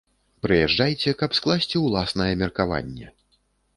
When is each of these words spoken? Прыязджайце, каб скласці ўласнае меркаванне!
Прыязджайце, 0.45 1.13
каб 1.21 1.37
скласці 1.39 1.83
ўласнае 1.85 2.31
меркаванне! 2.43 3.07